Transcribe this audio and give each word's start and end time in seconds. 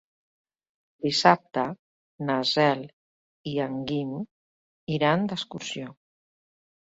Dissabte 1.07 1.65
na 2.29 2.37
Cel 2.51 2.81
i 3.53 3.55
en 3.65 3.77
Guim 3.91 4.15
iran 4.97 5.27
d'excursió. 5.33 5.93